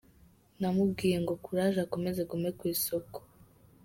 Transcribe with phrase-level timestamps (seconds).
[0.59, 3.19] Namubwira ngo courage akomeze agume ku isoko.